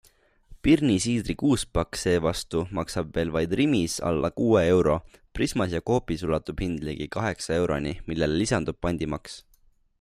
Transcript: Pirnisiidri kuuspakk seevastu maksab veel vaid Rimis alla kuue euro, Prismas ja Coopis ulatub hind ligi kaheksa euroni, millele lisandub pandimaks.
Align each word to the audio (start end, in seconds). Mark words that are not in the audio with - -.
Pirnisiidri 0.67 1.33
kuuspakk 1.41 1.99
seevastu 2.03 2.63
maksab 2.79 3.11
veel 3.17 3.33
vaid 3.35 3.53
Rimis 3.59 3.99
alla 4.11 4.33
kuue 4.41 4.65
euro, 4.71 4.97
Prismas 5.37 5.77
ja 5.79 5.83
Coopis 5.93 6.27
ulatub 6.29 6.67
hind 6.67 6.85
ligi 6.91 7.09
kaheksa 7.17 7.59
euroni, 7.63 7.97
millele 8.09 8.41
lisandub 8.43 8.85
pandimaks. 8.87 9.41